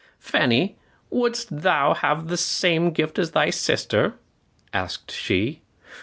"Fanny, 0.17 0.77
wouldst 1.11 1.61
thou 1.61 1.93
have 1.93 2.27
the 2.27 2.35
same 2.35 2.89
gift 2.89 3.19
as 3.19 3.33
thy 3.33 3.51
sister?" 3.51 4.15
asked 4.73 5.11
she. 5.11 5.61